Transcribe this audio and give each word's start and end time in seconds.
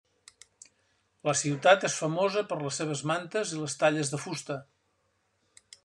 La 1.29 1.35
ciutat 1.41 1.85
és 1.91 1.97
famosa 2.05 2.43
per 2.53 2.57
les 2.63 2.81
seves 2.81 3.05
mantes 3.13 3.53
i 3.57 3.61
les 3.63 3.77
talles 3.85 4.15
de 4.15 4.23
fusta. 4.27 4.59